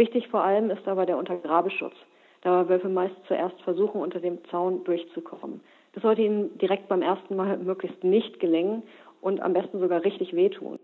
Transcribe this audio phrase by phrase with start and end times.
[0.00, 1.92] Wichtig vor allem ist aber der Untergrabeschutz,
[2.40, 5.60] da Wölfe meist zuerst versuchen, unter dem Zaun durchzukommen.
[5.92, 8.82] Das sollte ihnen direkt beim ersten Mal möglichst nicht gelingen
[9.20, 10.78] und am besten sogar richtig wehtun.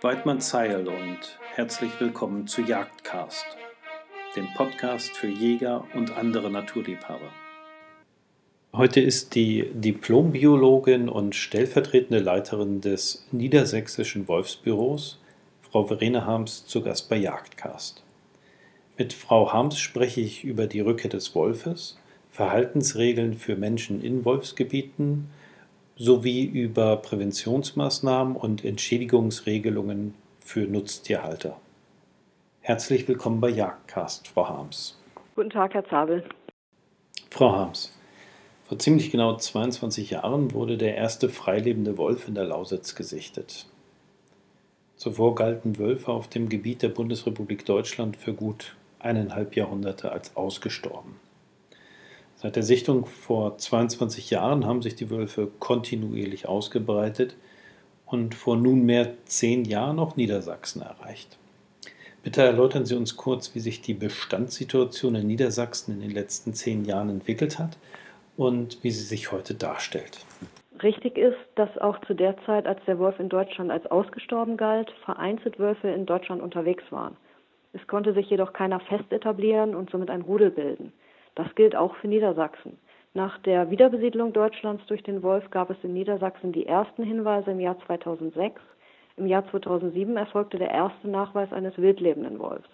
[0.00, 3.44] Weidmann Zeil und herzlich willkommen zu Jagdcast,
[4.34, 7.28] dem Podcast für Jäger und andere Naturliebhaber.
[8.74, 15.22] Heute ist die Diplombiologin und stellvertretende Leiterin des Niedersächsischen Wolfsbüros,
[15.60, 18.05] Frau Verena Harms, zu Gast bei Jagdcast.
[18.98, 21.98] Mit Frau Harms spreche ich über die Rückkehr des Wolfes,
[22.30, 25.28] Verhaltensregeln für Menschen in Wolfsgebieten
[25.96, 31.60] sowie über Präventionsmaßnahmen und Entschädigungsregelungen für Nutztierhalter.
[32.62, 34.98] Herzlich willkommen bei Jagdcast, Frau Harms.
[35.34, 36.24] Guten Tag, Herr Zabel.
[37.30, 37.92] Frau Harms,
[38.66, 43.66] vor ziemlich genau 22 Jahren wurde der erste freilebende Wolf in der Lausitz gesichtet.
[44.96, 48.74] Zuvor galten Wölfe auf dem Gebiet der Bundesrepublik Deutschland für gut
[49.06, 51.16] eineinhalb Jahrhunderte als ausgestorben.
[52.36, 57.34] Seit der Sichtung vor 22 Jahren haben sich die Wölfe kontinuierlich ausgebreitet
[58.04, 61.38] und vor nunmehr zehn Jahren auch Niedersachsen erreicht.
[62.22, 66.84] Bitte erläutern Sie uns kurz, wie sich die Bestandssituation in Niedersachsen in den letzten zehn
[66.84, 67.78] Jahren entwickelt hat
[68.36, 70.18] und wie sie sich heute darstellt.
[70.82, 74.92] Richtig ist, dass auch zu der Zeit, als der Wolf in Deutschland als ausgestorben galt,
[75.04, 77.16] vereinzelt Wölfe in Deutschland unterwegs waren.
[77.76, 80.94] Es konnte sich jedoch keiner fest etablieren und somit ein Rudel bilden.
[81.34, 82.78] Das gilt auch für Niedersachsen.
[83.12, 87.60] Nach der Wiederbesiedlung Deutschlands durch den Wolf gab es in Niedersachsen die ersten Hinweise im
[87.60, 88.62] Jahr 2006.
[89.18, 92.68] Im Jahr 2007 erfolgte der erste Nachweis eines wildlebenden Wolfs.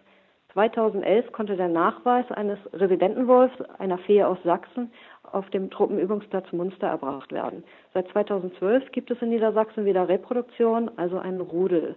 [0.52, 4.92] 2011 konnte der Nachweis eines Residentenwolfs, einer Fee aus Sachsen,
[5.24, 7.64] auf dem Truppenübungsplatz Munster erbracht werden.
[7.92, 11.96] Seit 2012 gibt es in Niedersachsen wieder Reproduktion, also ein Rudel.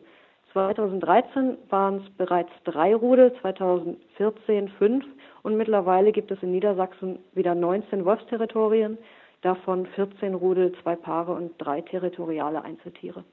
[0.55, 5.03] 2013 waren es bereits drei Rudel, 2014 fünf
[5.43, 8.97] und mittlerweile gibt es in Niedersachsen wieder 19 Wolfsterritorien,
[9.41, 13.25] davon 14 Rudel, zwei Paare und drei territoriale Einzeltiere.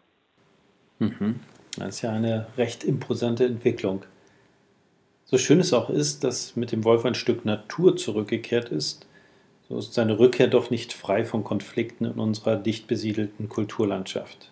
[0.98, 1.38] Mhm.
[1.78, 4.02] Das ist ja eine recht imposante Entwicklung.
[5.24, 9.06] So schön es auch ist, dass mit dem Wolf ein Stück Natur zurückgekehrt ist,
[9.68, 14.50] so ist seine Rückkehr doch nicht frei von Konflikten in unserer dicht besiedelten Kulturlandschaft.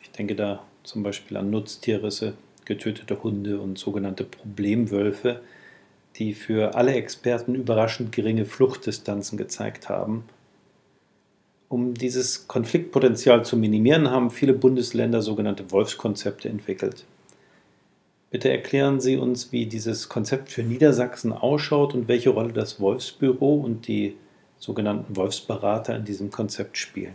[0.00, 2.34] Ich denke da zum Beispiel an Nutztierrisse,
[2.64, 5.40] getötete Hunde und sogenannte Problemwölfe,
[6.16, 10.24] die für alle Experten überraschend geringe Fluchtdistanzen gezeigt haben.
[11.68, 17.04] Um dieses Konfliktpotenzial zu minimieren, haben viele Bundesländer sogenannte Wolfskonzepte entwickelt.
[18.30, 23.56] Bitte erklären Sie uns, wie dieses Konzept für Niedersachsen ausschaut und welche Rolle das Wolfsbüro
[23.56, 24.16] und die
[24.58, 27.14] sogenannten Wolfsberater in diesem Konzept spielen.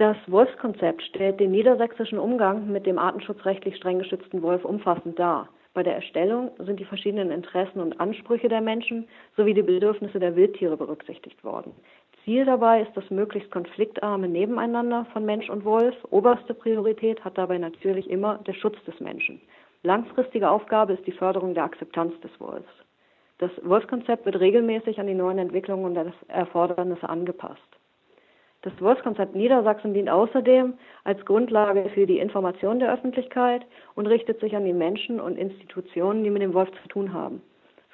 [0.00, 5.50] Das Wolfskonzept stellt den niedersächsischen Umgang mit dem artenschutzrechtlich streng geschützten Wolf umfassend dar.
[5.74, 9.06] Bei der Erstellung sind die verschiedenen Interessen und Ansprüche der Menschen
[9.36, 11.74] sowie die Bedürfnisse der Wildtiere berücksichtigt worden.
[12.24, 15.94] Ziel dabei ist das möglichst konfliktarme Nebeneinander von Mensch und Wolf.
[16.08, 19.38] Oberste Priorität hat dabei natürlich immer der Schutz des Menschen.
[19.82, 22.72] Langfristige Aufgabe ist die Förderung der Akzeptanz des Wolfs.
[23.36, 27.79] Das Wolfskonzept wird regelmäßig an die neuen Entwicklungen und Erfordernisse angepasst.
[28.62, 34.54] Das Wolfskonzept Niedersachsen dient außerdem als Grundlage für die Information der Öffentlichkeit und richtet sich
[34.54, 37.40] an die Menschen und Institutionen, die mit dem Wolf zu tun haben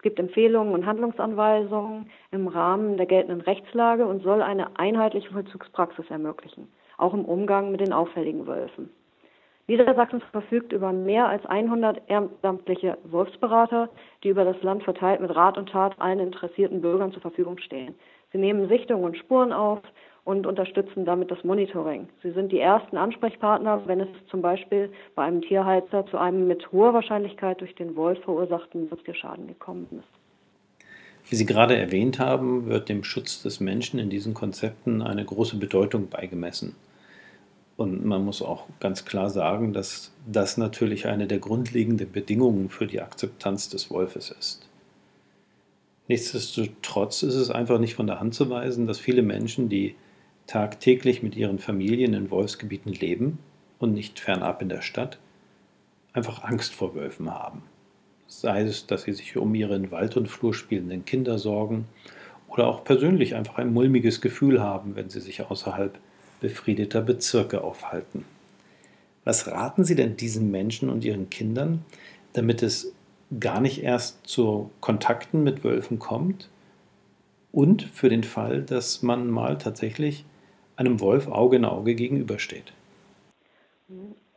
[0.06, 6.68] gibt Empfehlungen und Handlungsanweisungen im Rahmen der geltenden Rechtslage und soll eine einheitliche Vollzugspraxis ermöglichen,
[6.96, 8.88] auch im Umgang mit den auffälligen Wölfen.
[9.66, 13.88] Niedersachsen verfügt über mehr als 100 ehrenamtliche Wolfsberater,
[14.22, 17.96] die über das Land verteilt mit Rat und Tat allen interessierten Bürgern zur Verfügung stehen.
[18.30, 19.80] Sie nehmen Sichtungen und Spuren auf,
[20.26, 22.08] und unterstützen damit das Monitoring.
[22.20, 26.72] Sie sind die ersten Ansprechpartner, wenn es zum Beispiel bei einem Tierhalter zu einem mit
[26.72, 30.88] hoher Wahrscheinlichkeit durch den Wolf verursachten Nutztierschaden gekommen ist.
[31.30, 35.58] Wie Sie gerade erwähnt haben, wird dem Schutz des Menschen in diesen Konzepten eine große
[35.58, 36.74] Bedeutung beigemessen.
[37.76, 42.88] Und man muss auch ganz klar sagen, dass das natürlich eine der grundlegenden Bedingungen für
[42.88, 44.68] die Akzeptanz des Wolfes ist.
[46.08, 49.94] Nichtsdestotrotz ist es einfach nicht von der Hand zu weisen, dass viele Menschen, die
[50.46, 53.38] tagtäglich mit ihren Familien in Wolfsgebieten leben
[53.78, 55.18] und nicht fernab in der Stadt,
[56.12, 57.62] einfach Angst vor Wölfen haben.
[58.26, 61.86] Sei es, dass sie sich um ihre in Wald und Flur spielenden Kinder sorgen
[62.48, 65.98] oder auch persönlich einfach ein mulmiges Gefühl haben, wenn sie sich außerhalb
[66.40, 68.24] befriedeter Bezirke aufhalten.
[69.24, 71.84] Was raten Sie denn diesen Menschen und ihren Kindern,
[72.32, 72.92] damit es
[73.40, 76.48] gar nicht erst zu Kontakten mit Wölfen kommt
[77.50, 80.24] und für den Fall, dass man mal tatsächlich
[80.76, 82.72] einem Wolf Auge in Auge gegenübersteht.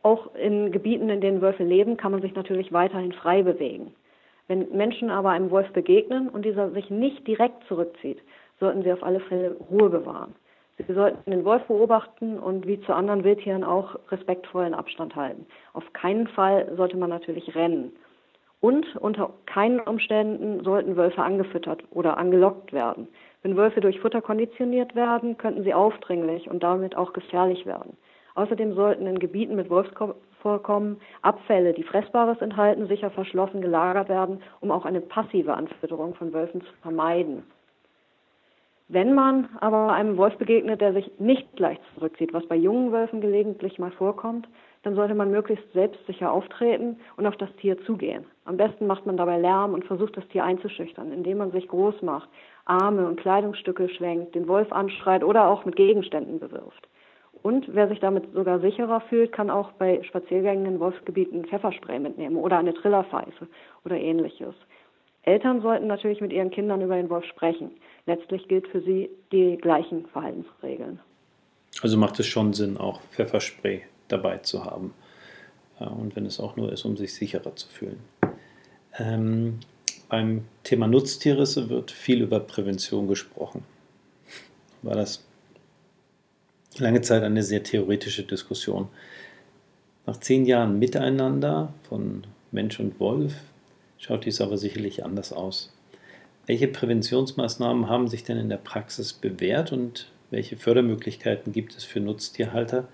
[0.02, 3.92] Auch in Gebieten, in denen Wölfe leben, kann man sich natürlich weiterhin frei bewegen.
[4.48, 8.18] Wenn Menschen aber einem Wolf begegnen und dieser sich nicht direkt zurückzieht,
[8.58, 10.34] sollten sie auf alle Fälle Ruhe bewahren.
[10.86, 15.46] Sie sollten den Wolf beobachten und wie zu anderen Wildtieren auch respektvollen Abstand halten.
[15.74, 17.92] Auf keinen Fall sollte man natürlich rennen.
[18.60, 23.08] Und unter keinen Umständen sollten Wölfe angefüttert oder angelockt werden.
[23.42, 27.96] Wenn Wölfe durch Futter konditioniert werden, könnten sie aufdringlich und damit auch gefährlich werden.
[28.34, 34.70] Außerdem sollten in Gebieten mit Wolfsvorkommen Abfälle, die Fressbares enthalten, sicher verschlossen gelagert werden, um
[34.70, 37.42] auch eine passive Anfütterung von Wölfen zu vermeiden.
[38.88, 43.20] Wenn man aber einem Wolf begegnet, der sich nicht leicht zurückzieht, was bei jungen Wölfen
[43.20, 44.48] gelegentlich mal vorkommt,
[44.82, 48.24] dann sollte man möglichst selbstsicher auftreten und auf das Tier zugehen.
[48.44, 52.00] Am besten macht man dabei Lärm und versucht das Tier einzuschüchtern, indem man sich groß
[52.02, 52.28] macht,
[52.64, 56.88] Arme und Kleidungsstücke schwenkt, den Wolf anschreit oder auch mit Gegenständen bewirft.
[57.42, 62.36] Und wer sich damit sogar sicherer fühlt, kann auch bei Spaziergängen in Wolfsgebieten Pfefferspray mitnehmen
[62.36, 63.48] oder eine Trillerpfeife
[63.84, 64.54] oder ähnliches.
[65.22, 67.72] Eltern sollten natürlich mit ihren Kindern über den Wolf sprechen.
[68.06, 71.00] Letztlich gilt für sie die gleichen Verhaltensregeln.
[71.82, 74.94] Also macht es schon Sinn, auch Pfefferspray dabei zu haben.
[75.78, 78.00] Und wenn es auch nur ist, um sich sicherer zu fühlen.
[78.98, 79.60] Ähm,
[80.08, 83.64] beim Thema Nutztierrisse wird viel über Prävention gesprochen.
[84.82, 85.24] War das
[86.78, 88.88] lange Zeit eine sehr theoretische Diskussion.
[90.06, 93.34] Nach zehn Jahren Miteinander von Mensch und Wolf
[93.98, 95.72] schaut dies aber sicherlich anders aus.
[96.46, 102.00] Welche Präventionsmaßnahmen haben sich denn in der Praxis bewährt und welche Fördermöglichkeiten gibt es für
[102.00, 102.88] Nutztierhalter,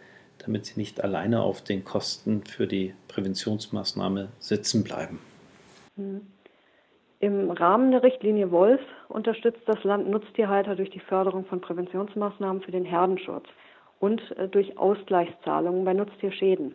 [0.46, 5.18] damit sie nicht alleine auf den Kosten für die Präventionsmaßnahme sitzen bleiben?
[5.96, 6.22] Hm.
[7.18, 12.72] Im Rahmen der Richtlinie Wolf unterstützt das Land Nutztierhalter durch die Förderung von Präventionsmaßnahmen für
[12.72, 13.46] den Herdenschutz
[14.00, 16.74] und äh, durch Ausgleichszahlungen bei Nutztierschäden.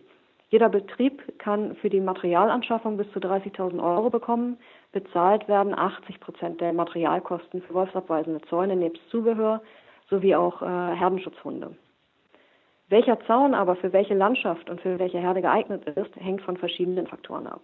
[0.49, 4.57] Jeder Betrieb kann für die Materialanschaffung bis zu 30.000 Euro bekommen.
[4.91, 9.61] Bezahlt werden 80 Prozent der Materialkosten für wolfsabweisende Zäune nebst Zubehör
[10.09, 11.75] sowie auch äh, Herdenschutzhunde.
[12.91, 17.07] Welcher Zaun aber für welche Landschaft und für welche Herde geeignet ist, hängt von verschiedenen
[17.07, 17.61] Faktoren ab.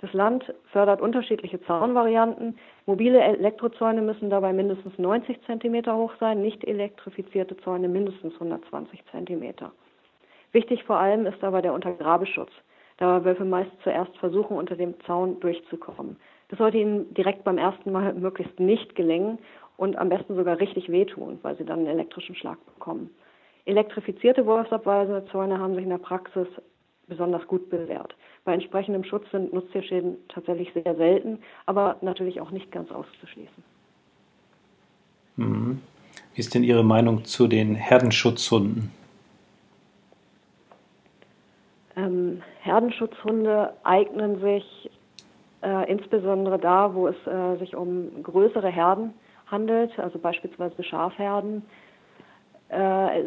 [0.00, 2.56] Das Land fördert unterschiedliche Zaunvarianten.
[2.86, 9.52] Mobile Elektrozäune müssen dabei mindestens 90 cm hoch sein, nicht elektrifizierte Zäune mindestens 120 cm.
[10.52, 12.52] Wichtig vor allem ist aber der Untergrabeschutz,
[12.98, 16.16] da Wölfe meist zuerst versuchen, unter dem Zaun durchzukommen.
[16.50, 19.40] Das sollte ihnen direkt beim ersten Mal möglichst nicht gelingen
[19.76, 23.10] und am besten sogar richtig wehtun, weil sie dann einen elektrischen Schlag bekommen.
[23.68, 26.48] Elektrifizierte wolfsabweisende Zäune haben sich in der Praxis
[27.06, 28.14] besonders gut bewährt.
[28.44, 33.62] Bei entsprechendem Schutz sind Nutztierschäden tatsächlich sehr selten, aber natürlich auch nicht ganz auszuschließen.
[35.36, 35.82] Mhm.
[36.34, 38.90] Wie ist denn Ihre Meinung zu den Herdenschutzhunden?
[41.96, 44.90] Ähm, Herdenschutzhunde eignen sich
[45.62, 49.12] äh, insbesondere da, wo es äh, sich um größere Herden
[49.46, 51.62] handelt, also beispielsweise Schafherden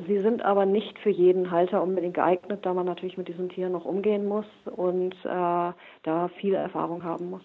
[0.07, 3.71] sie sind aber nicht für jeden Halter unbedingt geeignet, da man natürlich mit diesen Tieren
[3.71, 5.71] noch umgehen muss und äh,
[6.03, 7.41] da viel Erfahrung haben muss.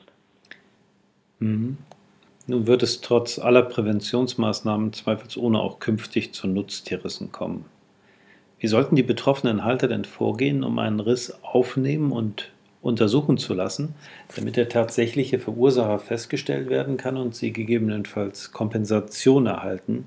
[1.38, 1.78] Mhm.
[2.46, 7.64] Nun wird es trotz aller Präventionsmaßnahmen zweifelsohne auch künftig zu Nutztierrissen kommen.
[8.58, 12.52] Wie sollten die betroffenen Halter denn vorgehen, um einen Riss aufnehmen und
[12.82, 13.94] untersuchen zu lassen,
[14.36, 20.06] damit der tatsächliche Verursacher festgestellt werden kann und sie gegebenenfalls Kompensation erhalten,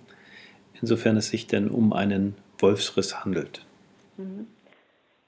[0.82, 3.66] insofern es sich denn um einen Wolfsriss handelt.
[4.18, 4.48] Mhm.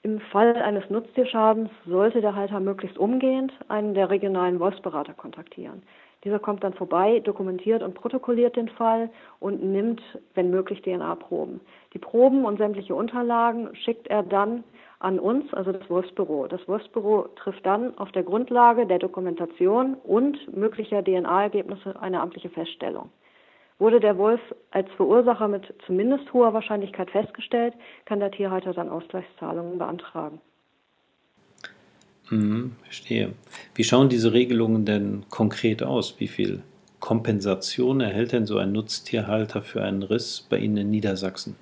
[0.04, 5.82] Im Fall eines Nutztierschadens sollte der Halter möglichst umgehend einen der regionalen Wolfsberater kontaktieren.
[6.24, 10.00] Dieser kommt dann vorbei, dokumentiert und protokolliert den Fall und nimmt,
[10.34, 11.60] wenn möglich, DNA-Proben.
[11.94, 14.64] Die Proben und sämtliche Unterlagen schickt er dann
[15.00, 16.46] an uns, also das Wolfsbüro.
[16.46, 23.10] Das Wolfsbüro trifft dann auf der Grundlage der Dokumentation und möglicher DNA-Ergebnisse eine amtliche Feststellung.
[23.82, 27.74] Wurde der Wolf als Verursacher mit zumindest hoher Wahrscheinlichkeit festgestellt,
[28.04, 30.40] kann der Tierhalter dann Ausgleichszahlungen beantragen.
[32.28, 33.32] Hm, verstehe.
[33.74, 36.20] Wie schauen diese Regelungen denn konkret aus?
[36.20, 36.62] Wie viel
[37.00, 41.56] Kompensation erhält denn so ein Nutztierhalter für einen Riss bei Ihnen in Niedersachsen?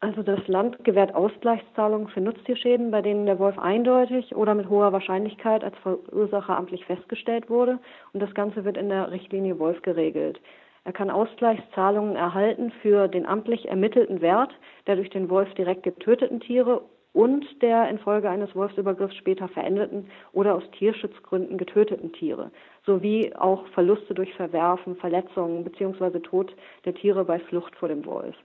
[0.00, 4.92] Also das Land gewährt Ausgleichszahlungen für Nutztierschäden, bei denen der Wolf eindeutig oder mit hoher
[4.92, 7.78] Wahrscheinlichkeit als Verursacher amtlich festgestellt wurde.
[8.12, 10.38] Und das Ganze wird in der Richtlinie Wolf geregelt.
[10.84, 14.54] Er kann Ausgleichszahlungen erhalten für den amtlich ermittelten Wert
[14.86, 20.54] der durch den Wolf direkt getöteten Tiere und der infolge eines Wolfsübergriffs später verendeten oder
[20.54, 22.50] aus Tierschutzgründen getöteten Tiere,
[22.84, 26.20] sowie auch Verluste durch Verwerfen, Verletzungen bzw.
[26.20, 28.36] Tod der Tiere bei Flucht vor dem Wolf.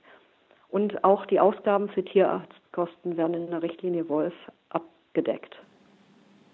[0.71, 4.33] Und auch die Ausgaben für Tierarztkosten werden in der Richtlinie Wolf
[4.69, 5.57] abgedeckt.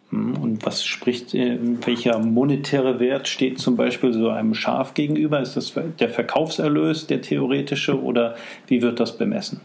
[0.09, 5.39] Hm, und was spricht, äh, welcher monetäre Wert steht zum Beispiel so einem Schaf gegenüber?
[5.39, 8.36] Ist das der Verkaufserlös, der theoretische, oder
[8.67, 9.62] wie wird das bemessen?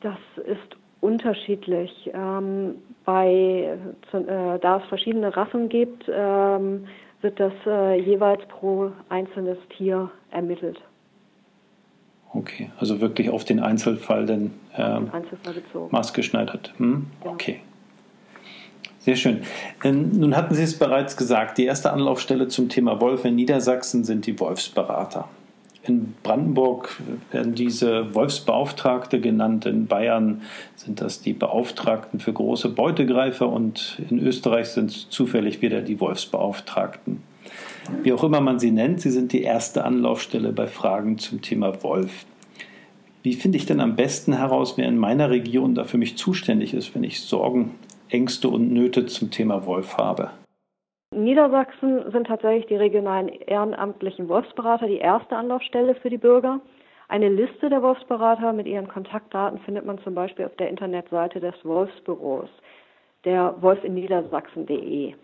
[0.00, 2.10] Das ist unterschiedlich.
[2.14, 3.76] Ähm, bei,
[4.12, 6.86] äh, da es verschiedene Rassen gibt, ähm,
[7.20, 10.80] wird das äh, jeweils pro einzelnes Tier ermittelt.
[12.32, 15.54] Okay, also wirklich auf den Einzelfall denn ähm, Einzelfall
[15.90, 16.74] maßgeschneidert.
[16.76, 17.06] Hm?
[17.20, 17.34] Genau.
[17.34, 17.60] Okay.
[19.06, 19.42] Sehr schön.
[19.84, 24.02] Ähm, nun hatten Sie es bereits gesagt, die erste Anlaufstelle zum Thema Wolf in Niedersachsen
[24.02, 25.28] sind die Wolfsberater.
[25.84, 30.42] In Brandenburg werden diese Wolfsbeauftragte genannt, in Bayern
[30.74, 36.00] sind das die Beauftragten für große Beutegreifer und in Österreich sind es zufällig wieder die
[36.00, 37.22] Wolfsbeauftragten.
[38.02, 41.82] Wie auch immer man sie nennt, sie sind die erste Anlaufstelle bei Fragen zum Thema
[41.82, 42.26] Wolf.
[43.22, 46.74] Wie finde ich denn am besten heraus, wer in meiner Region da für mich zuständig
[46.74, 47.74] ist, wenn ich Sorgen,
[48.08, 50.30] Ängste und Nöte zum Thema Wolf habe?
[51.12, 56.60] In Niedersachsen sind tatsächlich die regionalen ehrenamtlichen Wolfsberater die erste Anlaufstelle für die Bürger.
[57.08, 61.54] Eine Liste der Wolfsberater mit ihren Kontaktdaten findet man zum Beispiel auf der Internetseite des
[61.64, 62.48] Wolfsbüros,
[63.24, 65.14] der wolfinniedersachsen.de.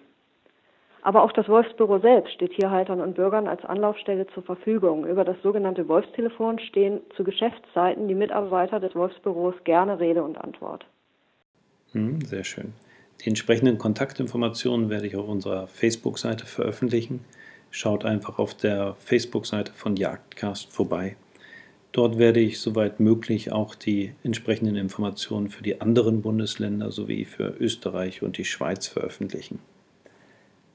[1.04, 5.04] Aber auch das Wolfsbüro selbst steht Tierhaltern und Bürgern als Anlaufstelle zur Verfügung.
[5.04, 10.86] Über das sogenannte Wolfstelefon stehen zu Geschäftszeiten die Mitarbeiter des Wolfsbüros gerne Rede und Antwort.
[11.90, 12.72] Hm, sehr schön.
[13.20, 17.24] Die entsprechenden Kontaktinformationen werde ich auf unserer Facebook-Seite veröffentlichen.
[17.70, 21.16] Schaut einfach auf der Facebook-Seite von Jagdcast vorbei.
[21.90, 27.54] Dort werde ich soweit möglich auch die entsprechenden Informationen für die anderen Bundesländer sowie für
[27.58, 29.58] Österreich und die Schweiz veröffentlichen.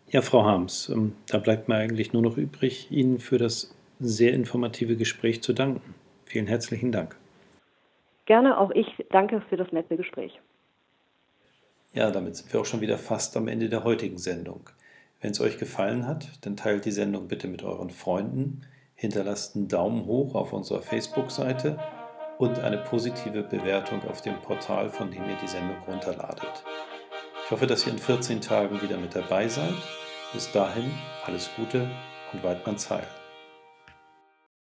[0.10, 4.34] Ja, Frau Harms, ähm, da bleibt mir eigentlich nur noch übrig, Ihnen für das sehr
[4.34, 5.96] informative Gespräch zu danken.
[6.26, 7.18] Vielen herzlichen Dank.
[8.26, 10.40] Gerne, auch ich danke für das nette Gespräch.
[11.94, 14.70] Ja, damit sind wir auch schon wieder fast am Ende der heutigen Sendung.
[15.20, 18.62] Wenn es euch gefallen hat, dann teilt die Sendung bitte mit euren Freunden,
[18.96, 21.80] hinterlasst einen Daumen hoch auf unserer Facebook-Seite
[22.38, 26.64] und eine positive Bewertung auf dem Portal, von dem ihr die Sendung runterladet.
[27.48, 29.74] Ich hoffe, dass ihr in 14 Tagen wieder mit dabei seid.
[30.34, 30.92] Bis dahin
[31.26, 31.90] alles Gute
[32.34, 33.08] und Weidmanns Heil.